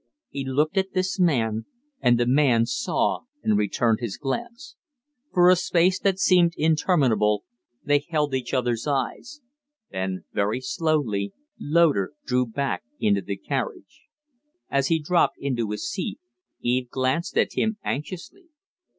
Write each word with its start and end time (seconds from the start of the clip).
He 0.29 0.43
looked 0.43 0.77
at 0.77 0.93
this 0.93 1.19
man, 1.19 1.65
and 1.99 2.19
the 2.19 2.25
man 2.25 2.65
saw 2.65 3.19
and 3.43 3.55
returned 3.55 3.99
his 3.99 4.17
glance. 4.17 4.75
For 5.31 5.47
a 5.51 5.55
space 5.55 5.99
that 5.99 6.17
seemed 6.17 6.53
interminable 6.57 7.43
they 7.83 7.99
held 8.09 8.33
each 8.33 8.51
other's 8.51 8.87
eyes; 8.87 9.41
then 9.91 10.25
very 10.33 10.59
slowly 10.59 11.33
Loder 11.59 12.13
drew 12.25 12.47
back 12.47 12.83
into 12.99 13.21
the 13.21 13.37
carriage. 13.37 14.05
As 14.71 14.87
he 14.87 14.97
dropped 14.99 15.37
into 15.37 15.69
his 15.69 15.87
seat, 15.87 16.19
Eve 16.61 16.89
glanced 16.89 17.37
at 17.37 17.53
him 17.53 17.77
anxiously. 17.85 18.47